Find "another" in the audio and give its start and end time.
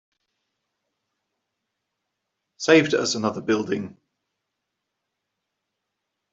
3.13-3.41